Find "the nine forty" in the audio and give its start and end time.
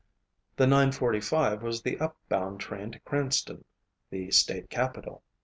0.55-1.19